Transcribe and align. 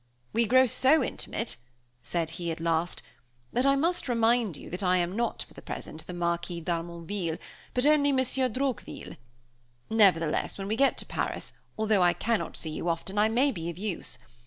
"We 0.33 0.47
grow 0.47 0.65
so 0.65 1.03
intimate," 1.03 1.57
said 2.01 2.31
he, 2.31 2.49
at 2.51 2.59
last, 2.59 3.03
"that 3.53 3.67
I 3.67 3.75
must 3.75 4.09
remind 4.09 4.57
you 4.57 4.67
that 4.71 4.81
I 4.81 4.97
am 4.97 5.15
not, 5.15 5.43
for 5.43 5.53
the 5.53 5.61
present, 5.61 6.07
the 6.07 6.13
Marquis 6.15 6.59
d'Harmonville, 6.59 7.37
but 7.75 7.85
only 7.85 8.11
Monsieur 8.11 8.49
Droqville; 8.49 9.15
nevertheless, 9.91 10.57
when 10.57 10.67
we 10.67 10.75
get 10.75 10.97
to 10.97 11.05
Paris, 11.05 11.53
although 11.77 12.01
I 12.01 12.13
cannot 12.13 12.57
see 12.57 12.71
you 12.71 12.89
often 12.89 13.19
I 13.19 13.29
may 13.29 13.51
be 13.51 13.69
of 13.69 13.77
use. 13.77 14.17